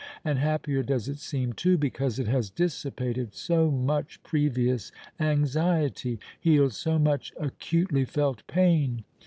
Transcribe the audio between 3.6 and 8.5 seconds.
much previous anxiety—healed so much acutely felt